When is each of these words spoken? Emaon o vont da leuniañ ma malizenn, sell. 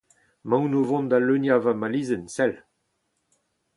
Emaon 0.45 0.73
o 0.79 0.81
vont 0.89 1.07
da 1.09 1.17
leuniañ 1.25 1.59
ma 1.63 1.73
malizenn, 1.81 2.31
sell. 2.35 2.55